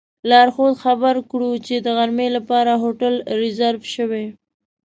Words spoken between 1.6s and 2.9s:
چې د غرمې لپاره